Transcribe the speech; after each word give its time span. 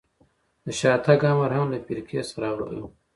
د 0.65 0.67
شاتګ 0.79 1.21
امر 1.31 1.51
هم 1.57 1.67
له 1.73 1.79
فرقې 1.85 2.21
څخه 2.27 2.39
راغلی 2.45 2.77
و. 2.83 2.85